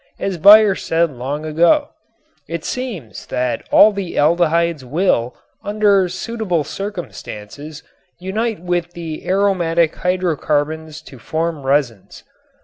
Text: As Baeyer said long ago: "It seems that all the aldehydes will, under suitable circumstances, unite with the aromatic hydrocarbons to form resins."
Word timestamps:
As 0.17 0.39
Baeyer 0.39 0.73
said 0.73 1.11
long 1.11 1.45
ago: 1.45 1.89
"It 2.47 2.65
seems 2.65 3.27
that 3.27 3.69
all 3.69 3.91
the 3.91 4.17
aldehydes 4.17 4.83
will, 4.83 5.35
under 5.63 6.09
suitable 6.09 6.63
circumstances, 6.63 7.83
unite 8.17 8.59
with 8.59 8.93
the 8.93 9.27
aromatic 9.27 9.97
hydrocarbons 9.97 11.03
to 11.03 11.19
form 11.19 11.67
resins." 11.67 12.23